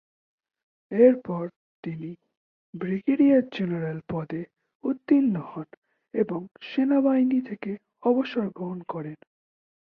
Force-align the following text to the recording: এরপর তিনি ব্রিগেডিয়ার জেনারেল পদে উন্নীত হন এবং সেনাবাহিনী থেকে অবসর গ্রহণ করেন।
এরপর 0.91 1.43
তিনি 1.83 2.09
ব্রিগেডিয়ার 2.73 3.43
জেনারেল 3.51 3.99
পদে 4.09 4.41
উন্নীত 4.83 5.35
হন 5.43 5.67
এবং 6.13 6.39
সেনাবাহিনী 6.61 7.39
থেকে 7.41 7.71
অবসর 8.03 8.45
গ্রহণ 8.49 8.79
করেন। 8.83 9.17